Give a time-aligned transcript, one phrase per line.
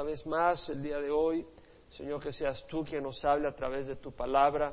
[0.00, 1.46] Una vez más, el día de hoy,
[1.90, 4.72] Señor, que seas tú quien nos hable a través de tu palabra.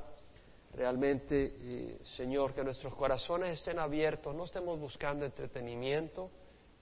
[0.73, 6.31] Realmente, eh, Señor, que nuestros corazones estén abiertos, no estemos buscando entretenimiento,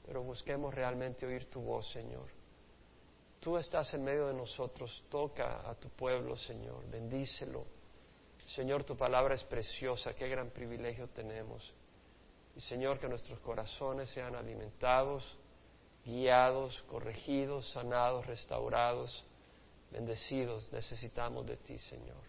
[0.06, 2.28] pero busquemos realmente oír tu voz, Señor.
[3.40, 7.66] Tú estás en medio de nosotros, toca a tu pueblo, Señor, bendícelo.
[8.46, 11.74] Señor, tu palabra es preciosa, qué gran privilegio tenemos.
[12.56, 15.36] Y Señor, que nuestros corazones sean alimentados,
[16.06, 19.24] guiados, corregidos, sanados, restaurados,
[19.92, 20.72] bendecidos.
[20.72, 22.24] Necesitamos de ti, Señor.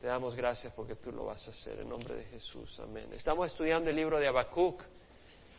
[0.00, 2.78] Te damos gracias porque tú lo vas a hacer en nombre de Jesús.
[2.80, 3.08] Amén.
[3.12, 4.82] Estamos estudiando el libro de Habacuc.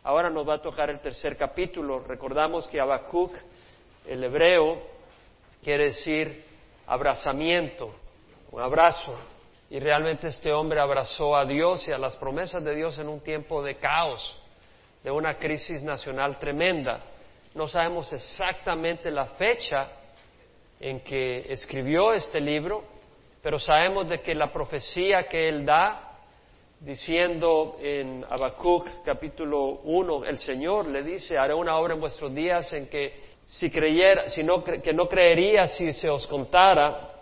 [0.04, 2.00] Ahora nos va a tocar el tercer capítulo.
[2.00, 3.34] Recordamos que Habacuc,
[4.06, 4.80] el hebreo,
[5.62, 6.44] quiere decir
[6.86, 7.94] abrazamiento,
[8.52, 9.16] un abrazo.
[9.70, 13.20] Y realmente este hombre abrazó a Dios y a las promesas de Dios en un
[13.20, 14.36] tiempo de caos,
[15.02, 17.00] de una crisis nacional tremenda.
[17.54, 19.88] No sabemos exactamente la fecha
[20.80, 22.84] en que escribió este libro,
[23.42, 26.18] pero sabemos de que la profecía que él da,
[26.80, 32.72] diciendo en Habacuc capítulo 1, el Señor le dice, haré una obra en vuestros días
[32.72, 37.14] en que si creyera, si no, que no creería si se os contara,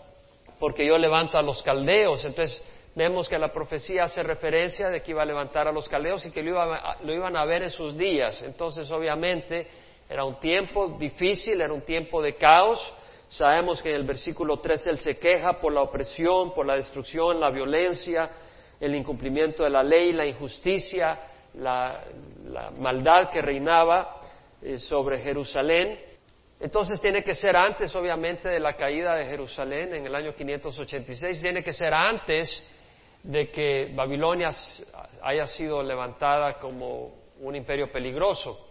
[0.58, 2.24] porque yo levanto a los caldeos.
[2.24, 2.62] Entonces
[2.96, 6.30] vemos que la profecía hace referencia de que iba a levantar a los caldeos y
[6.30, 6.58] que lo,
[7.02, 8.42] lo iban a ver en sus días.
[8.42, 9.68] Entonces obviamente
[10.08, 12.94] era un tiempo difícil, era un tiempo de caos.
[13.28, 17.38] Sabemos que en el versículo 3 él se queja por la opresión, por la destrucción,
[17.38, 18.30] la violencia,
[18.80, 21.20] el incumplimiento de la ley, la injusticia,
[21.54, 22.02] la,
[22.78, 24.20] maldad que reinaba
[24.62, 25.98] eh, sobre Jerusalén.
[26.58, 31.42] Entonces tiene que ser antes, obviamente, de la caída de Jerusalén en el año 586,
[31.42, 32.64] tiene que ser antes
[33.26, 34.50] de que Babilonia
[35.22, 38.68] haya sido levantada como un imperio peligroso.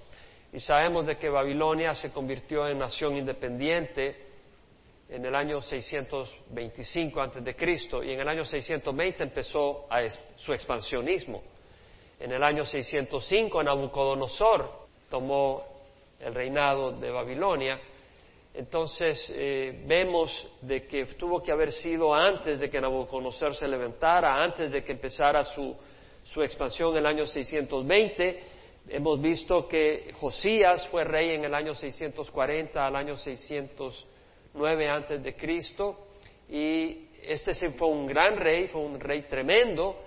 [0.54, 4.26] Y sabemos de que Babilonia se convirtió en nación independiente
[5.10, 9.88] en el año 625 antes de Cristo y en el año 620 empezó
[10.38, 11.44] su expansionismo.
[12.18, 15.66] En el año 605 Nabucodonosor tomó
[16.18, 17.80] el reinado de Babilonia.
[18.58, 24.42] Entonces eh, vemos de que tuvo que haber sido antes de que Nabucodonosor se levantara,
[24.42, 25.76] antes de que empezara su,
[26.24, 28.44] su expansión en el año 620.
[28.88, 35.36] Hemos visto que Josías fue rey en el año 640 al año 609 antes de
[35.36, 36.08] Cristo
[36.48, 40.00] y este fue un gran rey, fue un rey tremendo,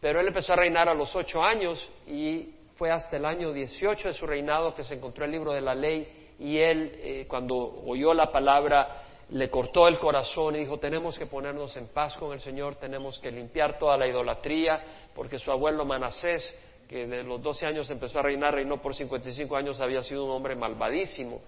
[0.00, 4.08] pero él empezó a reinar a los ocho años y fue hasta el año 18
[4.08, 7.82] de su reinado que se encontró el libro de la ley y él, eh, cuando
[7.86, 12.32] oyó la palabra, le cortó el corazón y dijo, tenemos que ponernos en paz con
[12.32, 14.82] el Señor, tenemos que limpiar toda la idolatría,
[15.14, 16.58] porque su abuelo Manasés,
[16.88, 20.30] que de los 12 años empezó a reinar, reinó por 55 años, había sido un
[20.30, 21.40] hombre malvadísimo.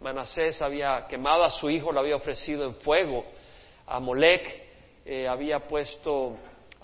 [0.00, 3.24] Manasés había quemado a su hijo, lo había ofrecido en fuego.
[3.86, 4.62] A Molec
[5.04, 6.36] eh, había puesto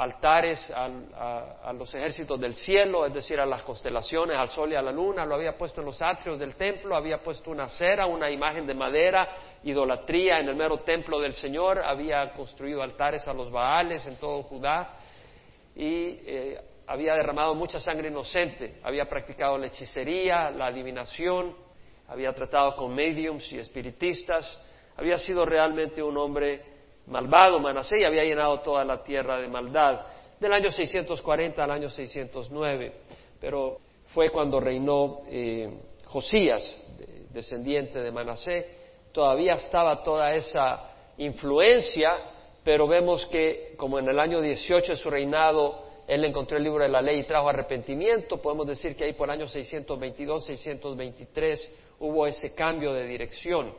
[0.03, 4.83] altares a, los ejércitos del cielo, es decir, a las constelaciones, al sol y a
[4.83, 8.29] la luna, lo había puesto en los atrios del templo, había puesto una cera, una
[8.29, 9.29] imagen de madera,
[9.63, 14.43] idolatría en el mero templo del Señor, había construido altares a los Baales en todo
[14.43, 14.97] Judá
[15.77, 21.55] y eh, había derramado mucha sangre inocente, había practicado la hechicería, la adivinación,
[22.09, 24.61] había tratado con mediums y espiritistas,
[24.97, 26.72] había sido realmente un hombre
[27.07, 30.01] malvado Manasé y había llenado toda la tierra de maldad,
[30.39, 32.93] del año 640 al año 609.
[33.41, 35.73] Pero fue cuando reinó eh,
[36.05, 36.77] Josías,
[37.31, 38.83] descendiente de Manasé,
[39.13, 42.11] todavía estaba toda esa influencia,
[42.63, 46.83] pero vemos que como en el año 18 de su reinado él encontró el libro
[46.83, 51.79] de la ley y trajo arrepentimiento, podemos decir que ahí por el año 622, 623
[52.01, 53.73] hubo ese cambio de dirección.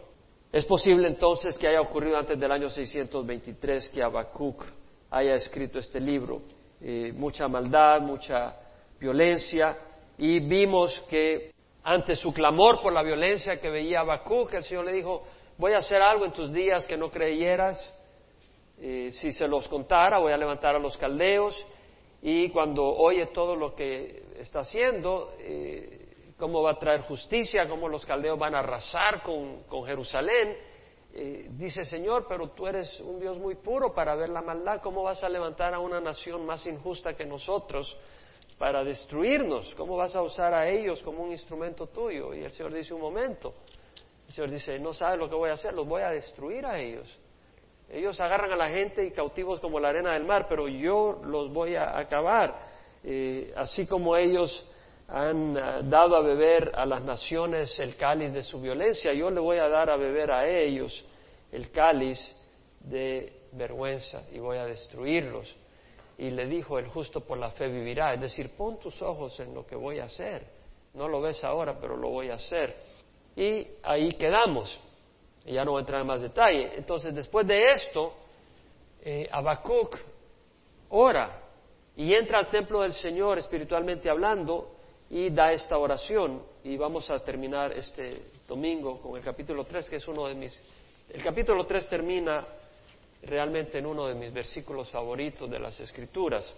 [0.54, 4.64] Es posible entonces que haya ocurrido antes del año 623 que Habacuc
[5.10, 6.44] haya escrito este libro.
[6.80, 8.56] Eh, mucha maldad, mucha
[9.00, 9.76] violencia,
[10.16, 14.94] y vimos que ante su clamor por la violencia que veía Habacuc, el Señor le
[14.94, 15.24] dijo,
[15.58, 17.92] voy a hacer algo en tus días que no creyeras,
[18.80, 21.66] eh, si se los contara, voy a levantar a los caldeos,
[22.22, 26.03] y cuando oye todo lo que está haciendo, eh,
[26.38, 30.58] cómo va a traer justicia, cómo los caldeos van a arrasar con, Jerusalén.
[31.16, 35.04] Eh, dice, Señor, pero tú eres un Dios muy puro para ver la maldad, ¿cómo
[35.04, 37.96] vas a levantar a una nación más injusta que nosotros
[38.58, 39.76] para destruirnos?
[39.76, 42.34] ¿Cómo vas a usar a ellos como un instrumento tuyo?
[42.34, 43.54] Y el Señor dice, un momento,
[44.28, 46.80] el Señor dice, no sabes lo que voy a hacer, los voy a destruir a
[46.80, 47.20] ellos.
[47.90, 51.54] Ellos agarran a la gente y cautivos como la arena del mar, pero yo los
[51.54, 52.58] voy a acabar.
[53.04, 54.68] Eh, así como ellos
[55.14, 59.40] han ah, dado a beber a las naciones el cáliz de su violencia, yo le
[59.40, 61.06] voy a dar a beber a ellos
[61.52, 62.36] el cáliz
[62.80, 65.56] de vergüenza y voy a destruirlos.
[66.18, 68.14] Y le dijo, el justo por la fe vivirá.
[68.16, 70.48] Es decir, pon tus ojos en lo que voy a hacer.
[70.96, 72.76] No lo ves ahora, pero lo voy a hacer.
[73.36, 74.80] Y ahí quedamos.
[75.46, 76.72] Ya no voy a entrar en más detalle.
[76.76, 78.14] Entonces, después de esto,
[79.02, 79.30] eh,
[80.90, 81.40] ora
[81.96, 84.73] y entra al templo del Señor espiritualmente hablando
[85.14, 86.42] y da esta oración.
[86.64, 90.60] Y vamos a terminar este domingo con el capítulo 3, que es uno de mis...
[91.08, 92.44] El capítulo 3 termina
[93.22, 96.52] realmente en uno de mis versículos favoritos de las Escrituras.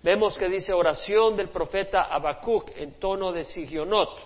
[0.00, 4.16] Vemos que dice oración del profeta Habacuc en tono de sigionot.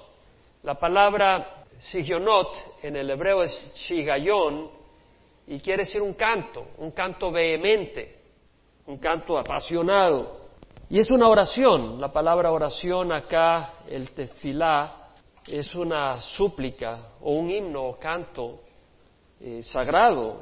[0.65, 4.71] La palabra sigionot en el hebreo es shigayón
[5.47, 8.19] y quiere decir un canto, un canto vehemente,
[8.85, 10.42] un canto apasionado.
[10.93, 15.09] Y es una oración, la palabra oración acá, el tefilá,
[15.49, 18.61] es una súplica o un himno o canto
[19.41, 20.41] eh, sagrado.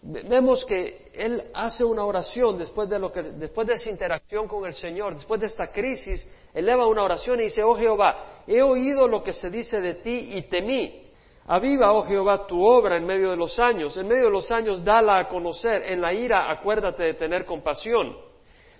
[0.00, 4.64] vemos que él hace una oración después de, lo que, después de esa interacción con
[4.64, 9.06] el Señor, después de esta crisis, eleva una oración y dice, oh Jehová, he oído
[9.06, 11.10] lo que se dice de ti y temí.
[11.46, 13.98] Aviva, oh Jehová, tu obra en medio de los años.
[13.98, 15.92] En medio de los años, dala a conocer.
[15.92, 18.27] En la ira, acuérdate de tener compasión.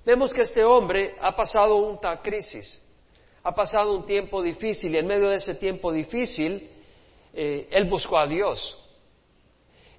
[0.04, 2.80] Vemos que este hombre ha pasado una crisis,
[3.42, 6.70] ha pasado un tiempo difícil y en medio de ese tiempo difícil
[7.34, 8.76] eh, él buscó a Dios.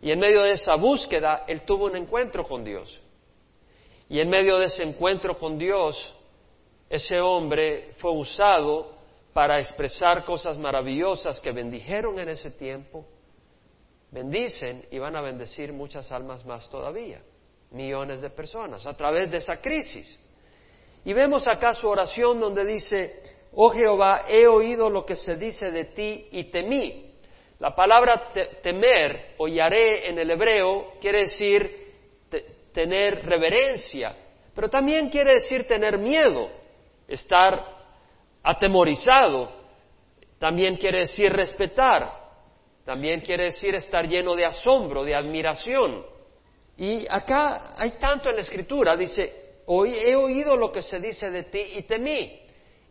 [0.01, 3.01] Y en medio de esa búsqueda él tuvo un encuentro con Dios.
[4.07, 6.13] Y en medio de ese encuentro con Dios,
[6.89, 8.93] ese hombre fue usado
[9.33, 13.05] para expresar cosas maravillosas que bendijeron en ese tiempo,
[14.09, 17.21] bendicen y van a bendecir muchas almas más todavía
[17.71, 20.19] millones de personas a través de esa crisis.
[21.05, 23.21] Y vemos acá su oración donde dice,
[23.53, 27.13] oh Jehová, he oído lo que se dice de ti y temí.
[27.59, 28.31] La palabra
[28.61, 31.89] temer o yaré en el hebreo quiere decir
[32.73, 34.15] tener reverencia,
[34.55, 36.49] pero también quiere decir tener miedo,
[37.07, 37.79] estar
[38.43, 39.51] atemorizado,
[40.37, 42.13] también quiere decir respetar,
[42.85, 46.05] también quiere decir estar lleno de asombro, de admiración.
[46.79, 51.29] Y acá hay tanto en la escritura, dice, hoy he oído lo que se dice
[51.29, 52.41] de ti y temí.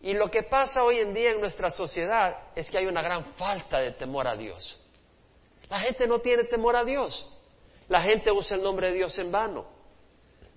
[0.02, 3.32] Y lo que pasa hoy en día en nuestra sociedad es que hay una gran
[3.36, 4.78] falta de temor a Dios.
[5.70, 7.26] La gente no tiene temor a Dios.
[7.88, 9.66] La gente usa el nombre de Dios en vano.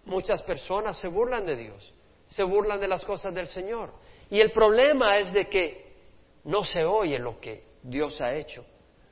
[0.04, 1.94] Muchas personas se burlan de Dios,
[2.26, 3.94] se burlan de las cosas del Señor.
[4.30, 5.96] Y el problema es de que
[6.44, 8.66] no se oye lo que Dios ha hecho,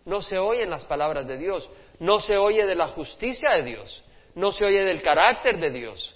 [0.04, 1.70] no se oyen las palabras de Dios,
[2.00, 4.04] no se oye de la justicia de Dios,
[4.36, 6.16] no se oye del carácter de Dios,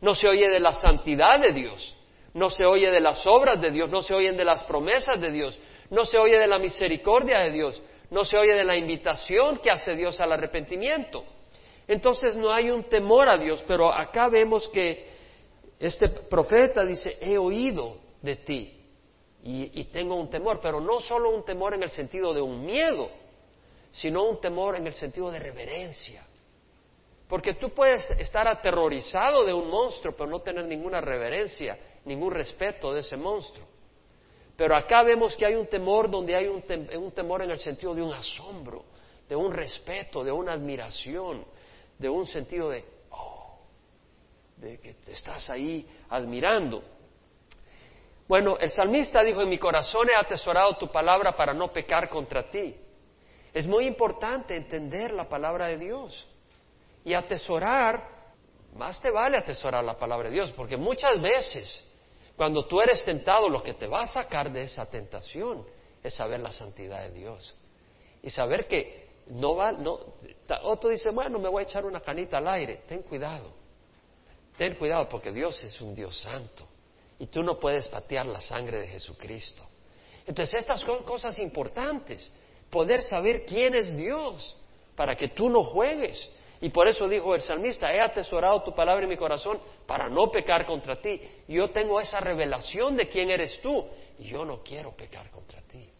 [0.00, 1.96] no se oye de la santidad de Dios,
[2.34, 5.30] no se oye de las obras de Dios, no se oyen de las promesas de
[5.30, 5.58] Dios,
[5.90, 9.70] no se oye de la misericordia de Dios, no se oye de la invitación que
[9.70, 11.24] hace Dios al arrepentimiento.
[11.86, 15.10] Entonces no hay un temor a Dios, pero acá vemos que
[15.78, 18.80] este profeta dice, he oído de ti
[19.42, 22.64] y, y, tengo un temor, pero no solo un temor en el sentido de un
[22.64, 23.10] miedo,
[23.90, 26.24] sino un temor en el sentido de reverencia.
[27.32, 32.92] Porque tú puedes estar aterrorizado de un monstruo, pero no tener ninguna reverencia, ningún respeto
[32.92, 33.66] de ese monstruo.
[34.54, 36.60] Pero acá vemos que hay un temor donde hay un,
[37.12, 38.84] temor en el sentido de un asombro,
[39.26, 41.46] de un respeto, de una admiración,
[41.98, 43.60] de un sentido de, oh,
[44.58, 46.82] de que te estás ahí admirando.
[48.28, 52.50] Bueno, el salmista dijo, en mi corazón he atesorado tu palabra para no pecar contra
[52.50, 52.76] ti.
[53.54, 56.28] Es muy importante entender la palabra de Dios.
[57.04, 58.08] Y atesorar,
[58.74, 61.88] más te vale atesorar la palabra de Dios, porque muchas veces
[62.36, 65.66] cuando tú eres tentado, lo que te va a sacar de esa tentación
[66.02, 67.54] es saber la santidad de Dios.
[68.22, 69.98] Y saber que no va, no,
[70.62, 72.82] otro dice, bueno, me voy a echar una canita al aire.
[72.88, 73.52] Ten cuidado.
[74.56, 76.66] Ten cuidado porque Dios es un Dios santo.
[77.18, 79.62] Y tú no puedes patear la sangre de Jesucristo.
[80.26, 82.30] Entonces, estas son cosas importantes.
[82.70, 84.56] Poder saber quién es Dios
[84.96, 86.28] para que tú no juegues.
[86.62, 90.30] Y por eso dijo el salmista, he atesorado tu palabra en mi corazón para no
[90.30, 91.20] pecar contra ti.
[91.48, 93.84] Yo tengo esa revelación de quién eres tú
[94.20, 95.90] y yo no quiero pecar contra ti.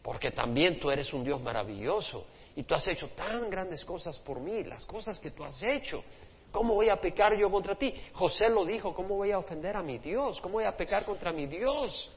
[0.00, 4.38] Porque también tú eres un Dios maravilloso y tú has hecho tan grandes cosas por
[4.38, 6.04] mí, las cosas que tú has hecho.
[6.52, 7.92] ¿Cómo voy a pecar yo contra ti?
[8.12, 10.40] José lo dijo, ¿cómo voy a ofender a mi Dios?
[10.40, 12.08] ¿Cómo voy a pecar contra mi Dios?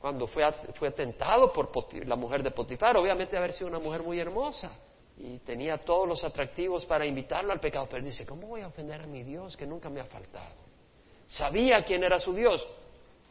[0.00, 1.68] Cuando fue, fue tentado por
[2.06, 4.72] la mujer de Potifar, obviamente haber sido una mujer muy hermosa
[5.18, 9.00] y tenía todos los atractivos para invitarlo al pecado, pero dice, ¿cómo voy a ofender
[9.00, 10.54] a mi Dios que nunca me ha faltado?
[11.26, 12.66] Sabía quién era su Dios.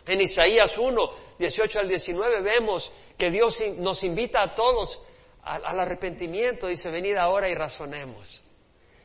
[0.06, 5.00] En Isaías 1, 18 al 19 vemos que Dios nos invita a todos
[5.44, 6.68] al, arrepentimiento.
[6.68, 8.42] Dice, venid ahora y razonemos.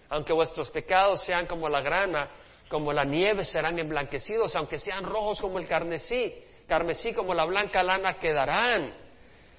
[0.09, 2.31] Aunque vuestros pecados sean como la grana,
[2.69, 6.35] como la nieve serán emblanquecidos, aunque sean rojos como el carmesí,
[6.67, 8.95] carmesí como la blanca lana quedarán.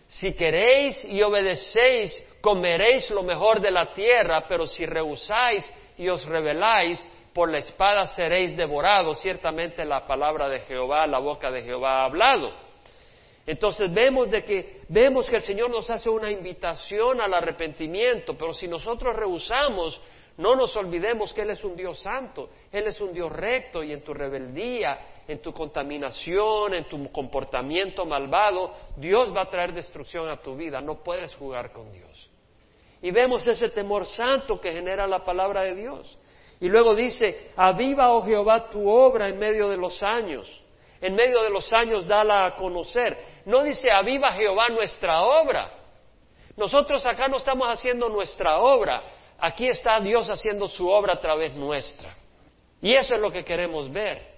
[0.08, 6.26] Si queréis y obedecéis, comeréis lo mejor de la tierra, pero si rehusáis y os
[6.26, 9.22] rebeláis, por la espada seréis devorados.
[9.22, 12.52] Ciertamente la palabra de Jehová, la boca de Jehová ha hablado.
[13.46, 18.54] Entonces vemos de que vemos que el Señor nos hace una invitación al arrepentimiento, pero
[18.54, 20.00] si nosotros rehusamos,
[20.38, 23.92] no nos olvidemos que Él es un Dios santo, Él es un Dios recto y
[23.92, 30.30] en tu rebeldía, en tu contaminación, en tu comportamiento malvado, Dios va a traer destrucción
[30.30, 32.31] a tu vida, no puedes jugar con Dios.
[33.02, 36.18] Y vemos ese temor santo que genera la palabra de Dios.
[36.60, 40.62] Y luego dice, aviva, oh Jehová, tu obra en medio de los años.
[41.02, 43.18] En medio de los años dala a conocer.
[43.46, 45.72] No dice, aviva Jehová nuestra obra.
[46.56, 49.02] Nosotros acá no estamos haciendo nuestra obra.
[49.40, 52.16] Aquí está Dios haciendo su obra a través nuestra.
[52.80, 54.31] Y eso es lo que queremos ver.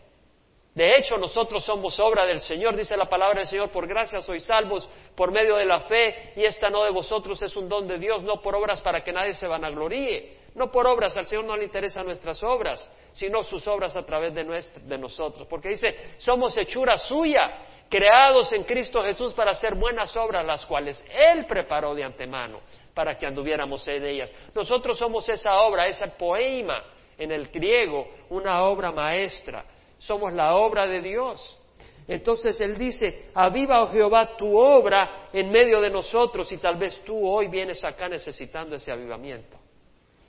[0.74, 4.44] De hecho, nosotros somos obra del Señor, dice la palabra del Señor, por gracia sois
[4.44, 8.00] salvos por medio de la fe, y esta no de vosotros es un don de
[8.00, 10.42] Dios, no por obras para que nadie se vanagloríe.
[10.56, 14.34] No por obras, al Señor no le interesan nuestras obras, sino sus obras a través
[14.34, 15.48] de, de nosotros.
[15.48, 21.04] Porque dice, somos hechura suya, creados en Cristo Jesús para hacer buenas obras, las cuales
[21.10, 22.62] Él preparó de antemano
[22.94, 24.34] para que anduviéramos en ellas.
[24.54, 26.84] Nosotros somos esa obra, ese poema
[27.18, 29.66] en el griego, una obra maestra
[30.06, 31.60] somos la obra de Dios.
[32.08, 37.02] Entonces Él dice, aviva, oh Jehová, tu obra en medio de nosotros y tal vez
[37.06, 39.58] tú hoy vienes acá necesitando ese avivamiento.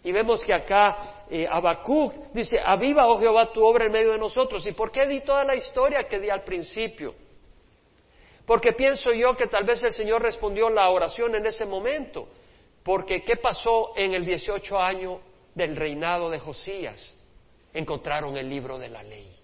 [0.04, 1.48] Y vemos que acá eh,
[2.32, 4.64] dice, aviva, oh Jehová, tu obra en medio de nosotros.
[4.66, 7.14] ¿Y por qué di toda la historia que di al principio?
[8.46, 12.28] Porque pienso yo que tal vez el Señor respondió la oración en ese momento.
[12.84, 15.20] Porque ¿qué pasó en el 18 año
[15.54, 17.16] del reinado de Josías?
[17.72, 19.43] Encontraron el libro de la ley.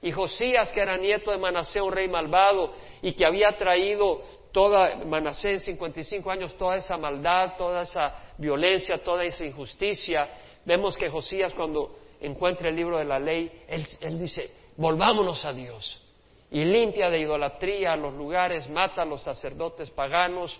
[0.00, 4.96] Y Josías, que era nieto de Manasé, un rey malvado, y que había traído toda,
[5.04, 10.28] Manasé en 55 años, toda esa maldad, toda esa violencia, toda esa injusticia,
[10.64, 16.04] vemos que Josías cuando encuentra el libro de la ley, él dice, volvámonos a Dios.
[16.50, 20.58] Y limpia de idolatría los lugares, mata a los sacerdotes paganos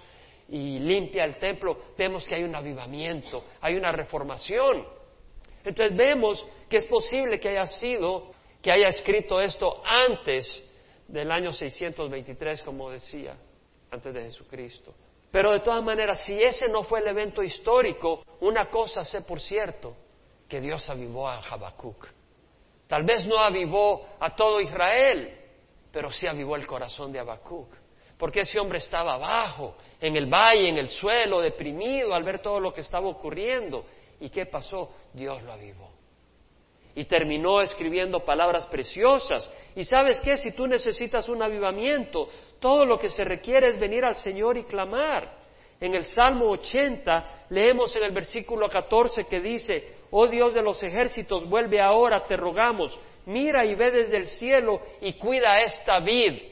[0.49, 1.79] y limpia el templo.
[1.97, 4.87] Vemos que hay un avivamiento, hay una reformación.
[5.65, 10.65] Entonces vemos que es posible que haya sido que haya escrito esto antes
[11.07, 13.37] del año 623, como decía,
[13.91, 14.95] antes de Jesucristo.
[15.31, 19.41] Pero de todas maneras, si ese no fue el evento histórico, una cosa sé por
[19.41, 19.95] cierto,
[20.49, 22.09] que Dios avivó a Habacuc.
[22.87, 25.39] Tal vez no avivó a todo Israel,
[25.93, 27.69] pero sí avivó el corazón de Habacuc.
[28.17, 32.59] Porque ese hombre estaba abajo, en el valle, en el suelo, deprimido al ver todo
[32.59, 33.85] lo que estaba ocurriendo.
[34.21, 34.91] ¿Y qué pasó?
[35.13, 35.99] Dios lo avivó
[36.99, 39.49] y terminó escribiendo palabras preciosas.
[39.77, 42.29] Y sabes qué, si tú necesitas un avivamiento,
[42.59, 45.33] todo lo que se requiere es venir al Señor y clamar.
[45.81, 50.83] En el Salmo 80 leemos en el versículo 14 que dice, oh Dios de los
[50.83, 56.43] ejércitos, vuelve ahora, te rogamos, mira y ve desde el cielo y cuida esta vid.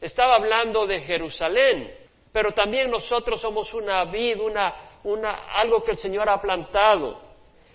[0.00, 1.92] Estaba hablando de Jerusalén,
[2.30, 7.27] pero también nosotros somos una vid, una, una, algo que el Señor ha plantado.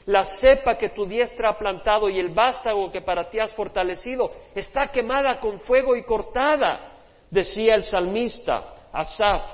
[0.05, 4.31] La cepa que tu diestra ha plantado y el vástago que para ti has fortalecido
[4.53, 9.49] está quemada con fuego y cortada, decía el salmista Asaf.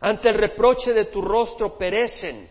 [0.00, 2.48] Ante el reproche de tu rostro perecen.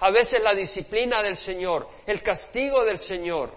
[0.00, 3.50] A veces la disciplina del Señor, el castigo del Señor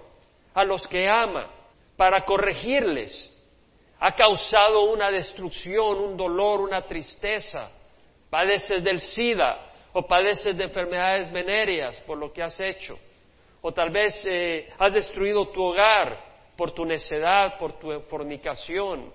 [0.54, 1.50] a los que ama
[1.96, 3.32] para corregirles
[4.00, 7.72] ha causado una destrucción, un dolor, una tristeza.
[8.30, 12.98] Padeces del SIDA, o padeces de enfermedades venéreas por lo que has hecho,
[13.62, 19.12] o tal vez eh, has destruido tu hogar por tu necedad, por tu fornicación,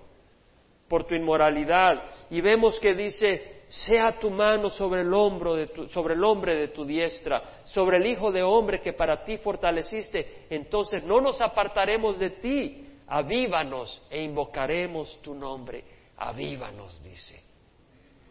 [0.87, 2.03] por tu inmoralidad.
[2.29, 6.55] Y vemos que dice, sea tu mano sobre el hombro de tu, sobre el hombre
[6.55, 11.39] de tu diestra, sobre el hijo de hombre que para ti fortaleciste, entonces no nos
[11.39, 15.83] apartaremos de ti, avívanos e invocaremos tu nombre,
[16.17, 17.48] avívanos, dice.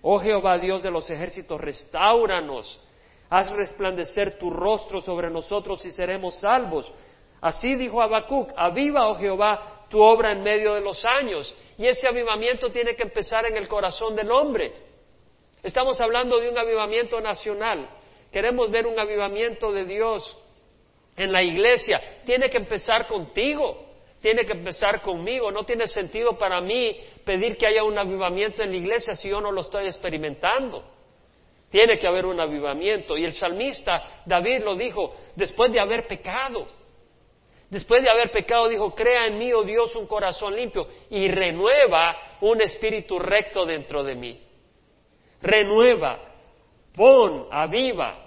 [0.03, 2.81] Oh Jehová Dios de los ejércitos, restauranos,
[3.29, 6.93] haz resplandecer tu rostro sobre nosotros y seremos salvos.
[7.41, 11.55] Así dijo Habacuc, aviva, oh Jehová, tu obra en medio de los años.
[11.77, 14.73] Y ese avivamiento tiene que empezar en el corazón del hombre.
[15.63, 17.89] Estamos hablando de un avivamiento nacional.
[18.33, 20.37] Queremos ver un avivamiento de Dios
[21.17, 22.01] en la iglesia.
[22.25, 23.88] Tiene que empezar contigo.
[24.21, 25.51] Tiene que empezar conmigo.
[25.51, 29.41] No tiene sentido para mí pedir que haya un avivamiento en la iglesia si yo
[29.41, 30.85] no lo estoy experimentando.
[31.71, 33.17] Tiene que haber un avivamiento.
[33.17, 36.67] Y el salmista David lo dijo después de haber pecado.
[37.71, 42.39] Después de haber pecado dijo, crea en mí, oh Dios, un corazón limpio y renueva
[42.41, 44.41] un espíritu recto dentro de mí.
[45.43, 46.19] Renueva,
[46.95, 48.25] pon, aviva.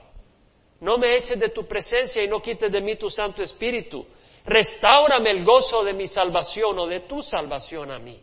[0.80, 4.06] No me eches de tu presencia y no quites de mí tu Santo Espíritu.
[4.46, 8.22] Restáurame el gozo de mi salvación o de tu salvación a mí.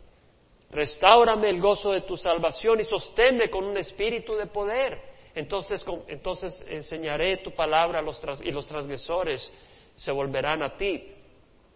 [0.71, 5.01] Restáurame el gozo de tu salvación y sosténme con un espíritu de poder.
[5.33, 9.51] Entonces, entonces enseñaré tu palabra a los y los transgresores
[9.95, 11.13] se volverán a ti.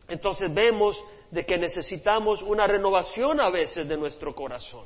[0.07, 4.85] Entonces vemos de que necesitamos una renovación a veces de nuestro corazón.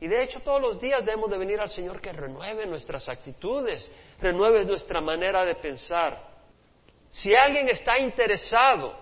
[0.00, 3.90] Y de hecho todos los días debemos de venir al Señor que renueve nuestras actitudes,
[4.20, 6.33] renueve nuestra manera de pensar.
[7.14, 8.92] Si alguien está interesado,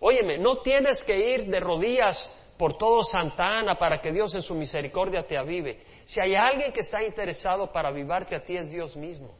[0.00, 2.16] óyeme, no tienes que ir de rodillas
[2.56, 5.82] por todo Santa Ana para que Dios en su misericordia te avive.
[6.06, 9.36] Si hay alguien que está interesado para avivarte a ti es Dios mismo.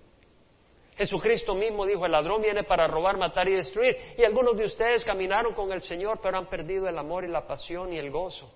[0.94, 3.96] Jesucristo mismo dijo, el ladrón viene para robar, matar y destruir.
[4.18, 7.46] Y algunos de ustedes caminaron con el Señor, pero han perdido el amor y la
[7.46, 8.52] pasión y el gozo.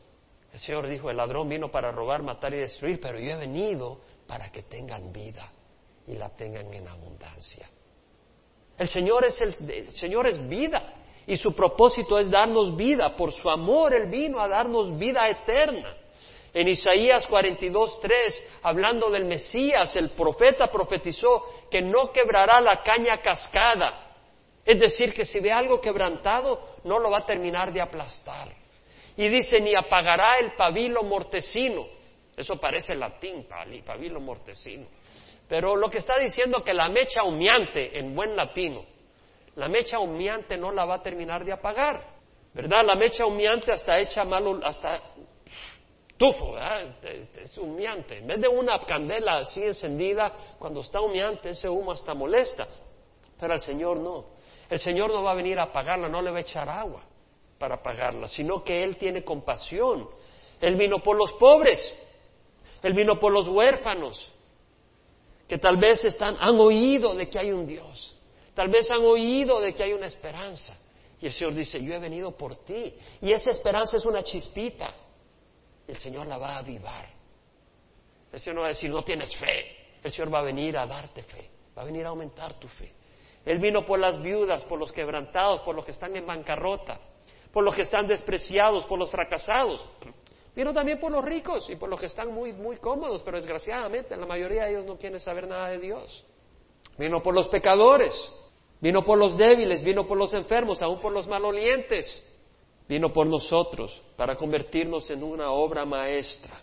[0.53, 4.03] El Señor dijo, el ladrón vino para robar, matar y destruir, pero yo he venido
[4.27, 5.51] para que tengan vida
[6.07, 7.71] y la tengan en abundancia.
[8.83, 10.93] El Señor es, el, Señor es vida
[11.25, 13.15] y su propósito es darnos vida.
[13.15, 15.95] Por su amor Él vino a darnos vida eterna.
[16.53, 24.17] En Isaías 42.3, hablando del Mesías, el profeta profetizó que no quebrará la caña cascada.
[24.65, 28.49] Es decir, que si ve algo quebrantado, no lo va a terminar de aplastar.
[29.17, 31.87] Y dice, ni apagará el pabilo mortecino.
[32.37, 33.47] Eso parece latín,
[33.87, 34.87] pabilo mortecino.
[35.53, 38.87] Pero lo que está diciendo que la mecha humeante, en buen latino,
[39.57, 42.03] la mecha humeante no la va a terminar de apagar.
[42.55, 42.87] ¿Verdad?
[42.87, 45.03] La mecha humeante hasta echa malo, hasta
[46.17, 47.05] tufo, ¿verdad?
[47.05, 48.21] Es humeante.
[48.21, 52.67] En vez de una candela así encendida, cuando está humeante, ese humo hasta molesta.
[53.39, 54.25] Pero al Señor no.
[54.71, 57.03] El Señor no va a venir a apagarla, no le va a echar agua
[57.59, 60.09] para pagarla, sino que Él tiene compasión.
[60.63, 61.95] Él vino por los pobres,
[62.83, 64.32] Él vino por los huérfanos,
[65.53, 68.17] que tal vez están, han oído de que hay un Dios,
[68.55, 70.75] tal vez han oído de que hay una esperanza.
[71.21, 72.95] Y el Señor dice, yo he venido por ti.
[73.21, 74.95] Y esa esperanza es una chispita.
[75.87, 77.07] El Señor la va a avivar.
[78.33, 79.77] El Señor no va a decir, no tienes fe.
[80.03, 82.91] El Señor va a venir a darte fe, va a venir a aumentar tu fe.
[83.45, 86.99] Él vino por las viudas, por los quebrantados, por los que están en bancarrota
[87.53, 89.85] por los que están despreciados, por los fracasados.
[90.55, 94.17] Vino también por los ricos y por los que están muy, muy cómodos, pero desgraciadamente
[94.17, 96.27] la mayoría de ellos no quieren saber nada de Dios.
[96.99, 98.13] Vino por los pecadores,
[98.81, 102.29] vino por los débiles, vino por los enfermos, aún por los malolientes.
[102.87, 106.61] Vino por nosotros para convertirnos en una obra maestra.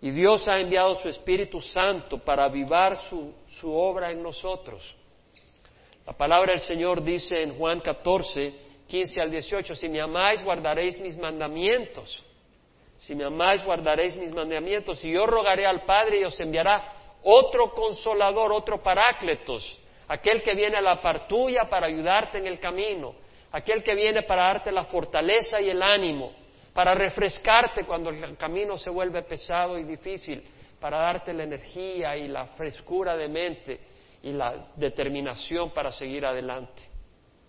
[0.00, 4.94] Y Dios ha enviado su Espíritu Santo para avivar su, su obra en nosotros.
[6.06, 8.54] La palabra del Señor dice en Juan 14,
[8.86, 12.24] 15 al 18, si me amáis, guardaréis mis mandamientos.
[12.96, 15.04] Si me amáis, guardaréis mis mandamientos.
[15.04, 19.78] Y yo rogaré al Padre y os enviará otro consolador, otro parácletos,
[20.08, 23.14] aquel que viene a la par tuya para ayudarte en el camino,
[23.52, 26.32] aquel que viene para darte la fortaleza y el ánimo,
[26.72, 30.42] para refrescarte cuando el camino se vuelve pesado y difícil,
[30.80, 33.80] para darte la energía y la frescura de mente
[34.22, 36.82] y la determinación para seguir adelante.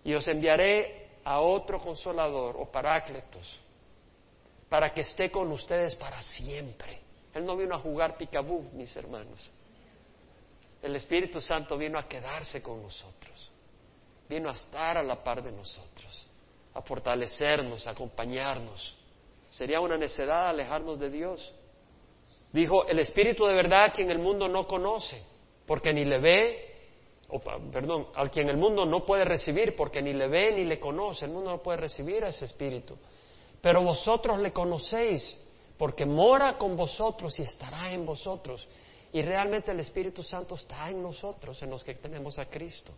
[0.04, 3.67] Y os enviaré a otro consolador o parácletos
[4.70, 7.00] para que esté con ustedes para siempre.
[7.34, 9.50] Él no vino a jugar picabú, mis hermanos.
[10.82, 13.52] El Espíritu Santo vino a quedarse con nosotros.
[14.30, 16.28] Vino a estar a la par de nosotros,
[16.74, 18.96] a fortalecernos, a acompañarnos.
[19.50, 21.54] Sería una necedad alejarnos de Dios.
[22.52, 25.24] Dijo, el Espíritu de verdad quien el mundo no conoce,
[25.66, 26.68] porque ni le ve
[27.30, 30.80] o, perdón, al quien el mundo no puede recibir porque ni le ve ni le
[30.80, 32.98] conoce, el mundo no puede recibir a ese espíritu.
[33.62, 35.40] Pero vosotros le conocéis
[35.78, 38.68] porque mora con vosotros y estará en vosotros.
[39.14, 42.94] Y realmente el Espíritu Santo está en nosotros, en los que tenemos a Cristo.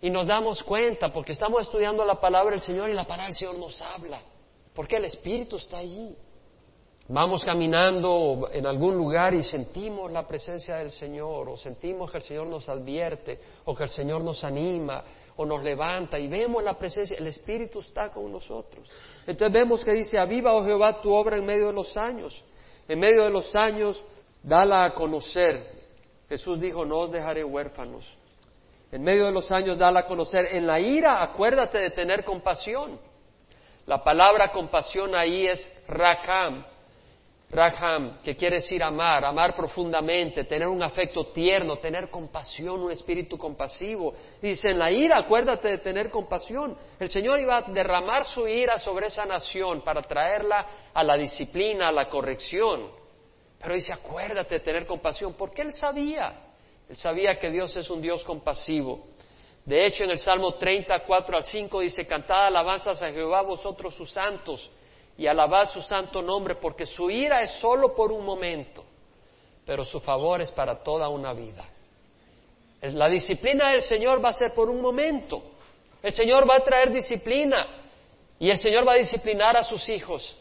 [0.00, 3.36] Y nos damos cuenta porque estamos estudiando la palabra del Señor y la palabra del
[3.36, 4.20] Señor nos habla.
[4.74, 6.16] Porque el Espíritu está allí.
[7.14, 12.22] Vamos caminando en algún lugar y sentimos la presencia del Señor, o sentimos que el
[12.22, 15.04] Señor nos advierte, o que el Señor nos anima,
[15.36, 18.90] o nos levanta, y vemos la presencia, el Espíritu está con nosotros.
[19.26, 22.42] Entonces vemos que dice, aviva, oh Jehová, tu obra en medio de los años.
[22.88, 24.02] En medio de los años,
[24.42, 25.66] dala a conocer.
[26.30, 28.10] Jesús dijo, no os dejaré huérfanos.
[28.90, 30.46] En medio de los años, dala a conocer.
[30.52, 32.98] En la ira, acuérdate de tener compasión.
[33.84, 36.71] La palabra compasión ahí es rakam,
[37.52, 43.36] Raham, que quiere decir amar, amar profundamente, tener un afecto tierno, tener compasión, un espíritu
[43.36, 44.14] compasivo.
[44.40, 46.74] Dice, en la ira, acuérdate de tener compasión.
[46.98, 51.88] El Señor iba a derramar su ira sobre esa nación para traerla a la disciplina,
[51.88, 52.90] a la corrección.
[53.60, 56.54] Pero dice, acuérdate de tener compasión, porque Él sabía,
[56.88, 59.08] Él sabía que Dios es un Dios compasivo.
[59.66, 64.10] De hecho, en el Salmo 34 al 5 dice, cantad alabanzas a Jehová vosotros sus
[64.10, 64.70] santos
[65.16, 68.84] y alabad su santo nombre, porque su ira es solo por un momento,
[69.64, 71.68] pero su favor es para toda una vida.
[72.80, 75.42] La disciplina del Señor va a ser por un momento.
[76.02, 77.66] El Señor va a traer disciplina
[78.38, 80.36] y el Señor va a disciplinar a sus hijos,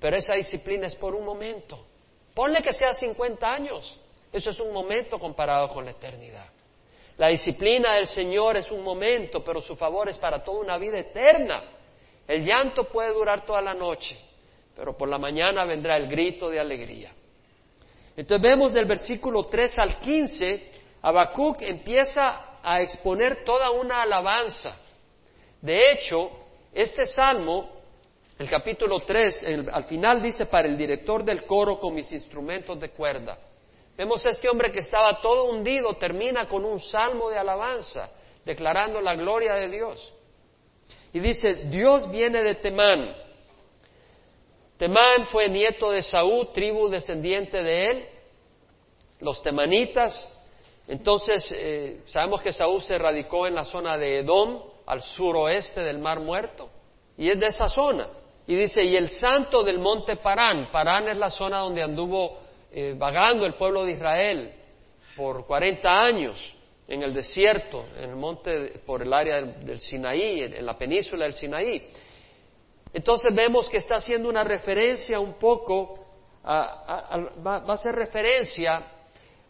[0.00, 1.86] pero esa disciplina es por un momento.
[2.34, 3.98] Ponle que sea 50 años,
[4.32, 6.48] eso es un momento comparado con la eternidad.
[7.18, 10.98] La disciplina del Señor es un momento, pero su favor es para toda una vida
[10.98, 11.62] eterna.
[12.30, 14.16] El llanto puede durar toda la noche,
[14.76, 17.12] pero por la mañana vendrá el grito de alegría.
[18.16, 20.70] Entonces vemos del versículo 3 al 15,
[21.02, 24.76] Habacuc empieza a exponer toda una alabanza.
[25.60, 26.30] De hecho,
[26.72, 27.68] este salmo,
[28.38, 32.90] el capítulo 3, al final dice para el director del coro con mis instrumentos de
[32.90, 33.36] cuerda.
[33.96, 38.08] Vemos a este hombre que estaba todo hundido, termina con un salmo de alabanza,
[38.44, 40.14] declarando la gloria de Dios.
[41.12, 43.14] Y dice, Dios viene de Temán.
[44.76, 48.04] Temán fue nieto de Saúl, tribu descendiente de él.
[49.20, 50.26] Los temanitas.
[50.88, 55.98] Entonces, eh, sabemos que Saúl se radicó en la zona de Edom, al suroeste del
[55.98, 56.70] Mar Muerto.
[57.16, 58.08] Y es de esa zona.
[58.46, 60.70] Y dice, y el santo del monte Parán.
[60.72, 62.38] Parán es la zona donde anduvo
[62.72, 64.52] eh, vagando el pueblo de Israel
[65.16, 66.56] por 40 años
[66.90, 71.34] en el desierto, en el monte, por el área del, Sinaí, en, la península del
[71.34, 71.80] Sinaí.
[72.92, 76.04] Entonces vemos que está haciendo una referencia un poco,
[76.44, 78.84] va, a hacer referencia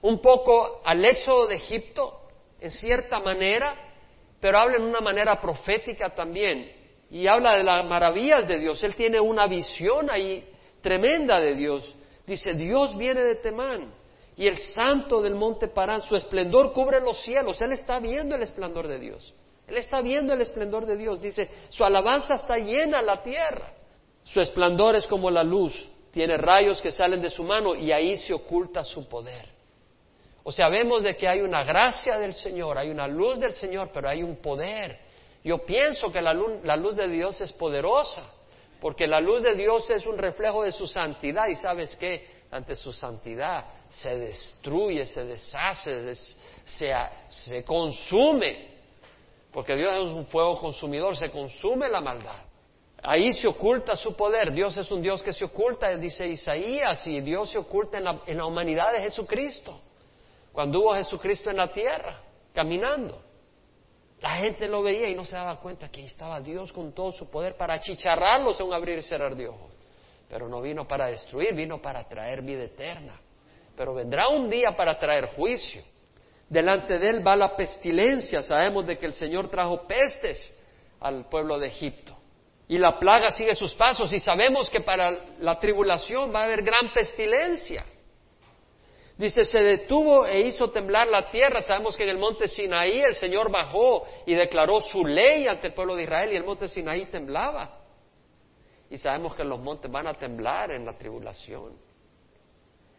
[0.02, 2.20] un poco al éxodo de Egipto,
[2.60, 3.74] en cierta manera,
[4.38, 6.70] pero habla en una manera profética también.
[7.10, 8.84] Y habla de las maravillas de Dios.
[8.84, 10.46] Él tiene una visión ahí
[10.82, 11.96] tremenda de Dios.
[12.26, 13.99] Dice, Dios viene de Temán
[14.40, 17.60] y el santo del monte Parán, su esplendor cubre los cielos.
[17.60, 19.34] Él está viendo el esplendor de Dios.
[19.68, 21.20] Él está viendo el esplendor de Dios.
[21.20, 23.74] Dice, su alabanza está llena la tierra.
[24.24, 25.86] Su esplendor es como la luz.
[26.10, 29.46] Tiene rayos que salen de su mano y ahí se oculta su poder.
[30.42, 33.90] O sea, vemos de que hay una gracia del Señor, hay una luz del Señor,
[33.92, 35.00] pero hay un poder.
[35.44, 38.24] Yo pienso que la luz, la luz de Dios es poderosa,
[38.80, 42.74] porque la luz de Dios es un reflejo de su santidad y sabes qué, ante
[42.74, 46.14] su santidad, se destruye, se deshace,
[46.64, 48.68] se, consume,
[49.52, 52.44] porque Dios es un fuego consumidor, se consume la maldad.
[53.02, 54.52] Ahí se oculta su poder.
[54.52, 58.20] Dios es un Dios que se oculta, dice Isaías, y Dios se oculta en la,
[58.26, 59.80] en la, humanidad de Jesucristo.
[60.52, 62.20] Cuando hubo Jesucristo en la tierra,
[62.52, 63.22] caminando,
[64.20, 67.10] la gente lo veía y no se daba cuenta que ahí estaba Dios con todo
[67.12, 69.69] su poder para achicharrarlos en un abrir y cerrar de ojos.
[70.30, 73.20] Pero no vino para destruir, vino para traer vida eterna.
[73.76, 75.82] Pero vendrá un día para traer juicio.
[76.48, 78.40] Delante de él va la pestilencia.
[78.40, 80.56] Sabemos de que el Señor trajo pestes
[81.00, 82.16] al pueblo de Egipto.
[82.68, 86.62] Y la plaga sigue sus pasos y sabemos que para la tribulación va a haber
[86.62, 87.84] gran pestilencia.
[89.18, 91.60] Dice, se detuvo e hizo temblar la tierra.
[91.60, 95.74] Sabemos que en el monte Sinaí el Señor bajó y declaró su ley ante el
[95.74, 97.79] pueblo de Israel y el monte Sinaí temblaba.
[98.90, 101.72] Y sabemos que los montes van a temblar en la tribulación.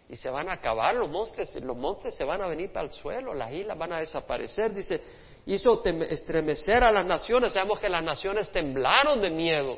[0.07, 2.91] Y se van a acabar los montes, los montes se van a venir para el
[2.91, 4.73] suelo, las islas van a desaparecer.
[4.73, 5.01] Dice,
[5.45, 7.53] hizo estremecer a las naciones.
[7.53, 9.77] Sabemos que las naciones temblaron de miedo.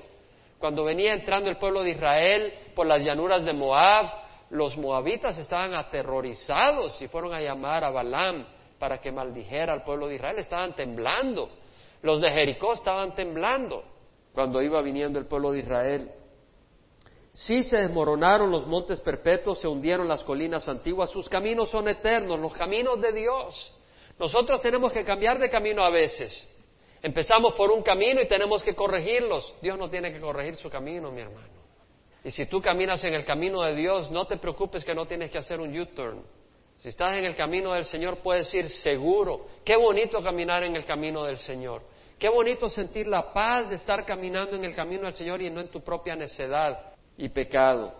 [0.60, 4.06] Cuando venía entrando el pueblo de Israel por las llanuras de Moab,
[4.52, 8.46] los moabitas estaban aterrorizados y fueron a llamar a Balaam
[8.78, 10.38] para que maldijera al pueblo de Israel.
[10.38, 11.50] Estaban temblando.
[12.04, 13.93] Los de Jericó estaban temblando
[14.34, 16.12] cuando iba viniendo el pueblo de Israel.
[17.34, 22.40] Sí se desmoronaron los montes perpetuos, se hundieron las colinas antiguas, sus caminos son eternos,
[22.40, 23.74] los caminos de Dios.
[24.20, 26.48] Nosotros tenemos que cambiar de camino a veces.
[27.02, 29.56] Empezamos por un camino y tenemos que corregirlos.
[29.62, 31.48] Dios no tiene que corregir su camino, mi hermano.
[32.24, 35.30] Y si tú caminas en el camino de Dios, no te preocupes que no tienes
[35.30, 36.24] que hacer un U-turn.
[36.78, 39.48] Si estás en el camino del Señor, puedes ir seguro.
[39.66, 41.82] Qué bonito caminar en el camino del Señor.
[42.24, 45.60] Qué bonito sentir la paz de estar caminando en el camino del Señor y no
[45.60, 47.94] en tu propia necedad y pecado.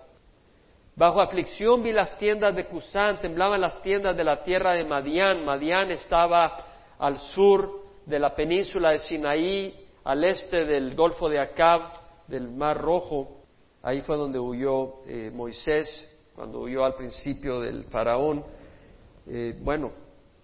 [0.96, 5.44] Bajo aflicción vi las tiendas de Cusán, temblaban las tiendas de la tierra de Madián.
[5.44, 6.56] Madián estaba
[7.00, 11.92] al sur de la península de Sinaí, al este del Golfo de Acab,
[12.26, 13.42] del Mar Rojo,
[13.82, 18.42] ahí fue donde huyó eh, Moisés, cuando huyó al principio del faraón.
[19.28, 19.92] Eh, bueno,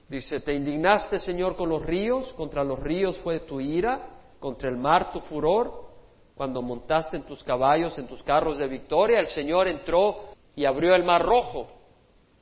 [0.10, 4.78] dice, te indignaste, Señor, con los ríos, contra los ríos fue tu ira, contra el
[4.78, 5.88] mar tu furor,
[6.36, 10.96] cuando montaste en tus caballos, en tus carros de victoria, el Señor entró y abrió
[10.96, 11.68] el mar rojo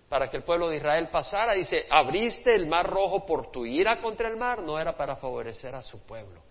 [0.08, 1.54] para que el pueblo de Israel pasara.
[1.54, 5.76] Dice, abriste el mar rojo por tu ira contra el mar, no era para favorecer
[5.76, 6.42] a su pueblo.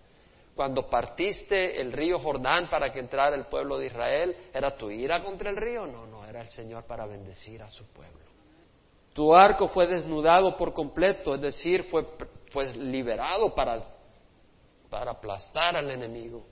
[0.54, 5.22] Cuando partiste el río Jordán para que entrara el pueblo de Israel, ¿era tu ira
[5.22, 5.86] contra el río?
[5.86, 8.35] No, no, era el Señor para bendecir a su pueblo.
[9.16, 12.06] Tu arco fue desnudado por completo, es decir, fue,
[12.50, 13.82] fue liberado para,
[14.90, 16.44] aplastar al enemigo.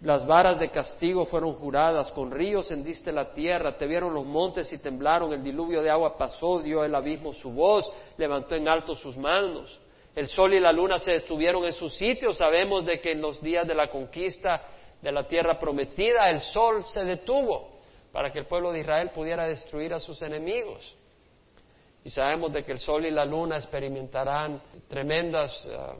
[0.00, 4.72] Las varas de castigo fueron juradas, con ríos hendiste la tierra, te vieron los montes
[4.72, 8.94] y temblaron, el diluvio de agua pasó, dio el abismo su voz, levantó en alto
[8.94, 9.80] sus manos.
[10.14, 13.42] El sol y la luna se estuvieron en su sitio, sabemos de que en los
[13.42, 14.62] días de la conquista
[15.02, 17.80] de la tierra prometida el sol se detuvo
[18.12, 20.96] para que el pueblo de Israel pudiera destruir a sus enemigos.
[22.04, 25.94] Y sabemos de que el sol y la luna experimentarán tremendas ah,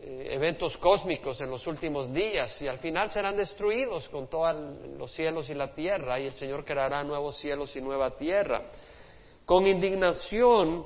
[0.00, 4.56] eh, eventos cósmicos en los últimos días y al final serán destruidos con todos
[4.98, 8.62] los cielos y la tierra y el Señor creará nuevos cielos y nueva tierra.
[9.46, 10.84] Con indignación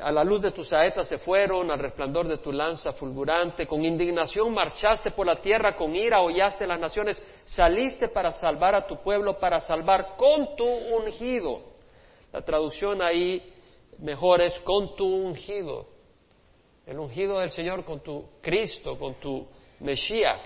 [0.00, 3.84] a la luz de tus saetas se fueron, al resplandor de tu lanza fulgurante, con
[3.84, 9.02] indignación marchaste por la tierra, con ira hollaste las naciones, saliste para salvar a tu
[9.02, 11.60] pueblo, para salvar con tu ungido.
[12.32, 13.53] La traducción ahí
[13.98, 15.94] mejor es con tu ungido
[16.86, 19.46] el ungido del Señor con tu Cristo, con tu
[19.80, 20.40] Mesías,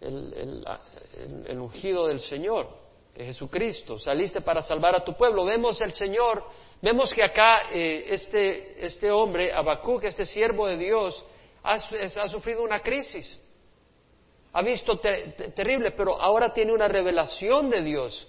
[0.00, 2.68] el, ungido del Señor,
[3.14, 3.98] Jesucristo.
[3.98, 5.44] Saliste para salvar a tu pueblo.
[5.44, 6.44] Vemos el Señor,
[6.80, 11.24] vemos que acá eh, este, este hombre, Habacuc, este siervo de Dios,
[11.62, 11.78] ha,
[12.28, 13.40] sufrido una crisis.
[14.52, 18.28] Ha visto terrible, pero ahora tiene una revelación de Dios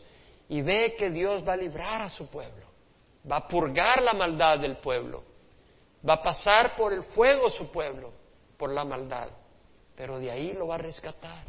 [0.50, 2.66] y ve que Dios va a librar a su pueblo,
[3.30, 5.36] va a purgar la maldad del pueblo
[6.08, 8.12] Va a pasar por el fuego su pueblo,
[8.58, 9.30] por la maldad,
[9.96, 11.46] pero de ahí lo va a rescatar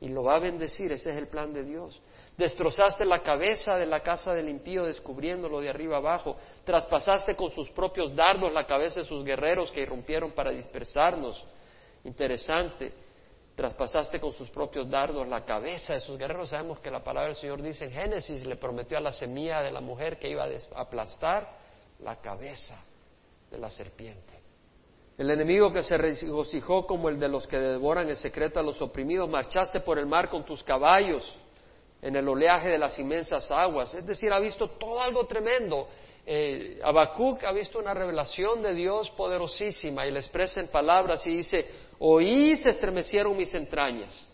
[0.00, 0.92] y lo va a bendecir.
[0.92, 2.02] Ese es el plan de Dios.
[2.36, 6.36] Destrozaste la cabeza de la casa del impío, descubriéndolo de arriba abajo.
[6.64, 11.42] Traspasaste con sus propios dardos la cabeza de sus guerreros que irrumpieron para dispersarnos.
[12.04, 12.92] Interesante.
[13.56, 16.50] Traspasaste con sus propios dardos la cabeza de sus guerreros.
[16.50, 19.72] Sabemos que la palabra del Señor dice en Génesis, le prometió a la semilla de
[19.72, 21.56] la mujer que iba a aplastar
[22.00, 22.78] la cabeza
[23.50, 24.34] de la serpiente.
[25.16, 28.82] El enemigo que se regocijó como el de los que devoran en secreto a los
[28.82, 31.38] oprimidos, marchaste por el mar con tus caballos
[32.02, 33.94] en el oleaje de las inmensas aguas.
[33.94, 35.88] Es decir, ha visto todo algo tremendo.
[36.28, 41.36] Eh, Habacuc ha visto una revelación de Dios poderosísima y le expresa en palabras y
[41.36, 41.64] dice,
[42.00, 44.28] oí se estremecieron mis entrañas.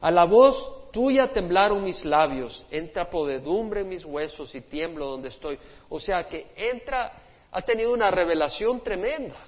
[0.00, 5.28] A la voz tuya temblaron mis labios, entra podedumbre en mis huesos y tiemblo donde
[5.28, 5.58] estoy.
[5.88, 7.12] O sea que entra
[7.50, 9.38] ha tenido una revelación tremenda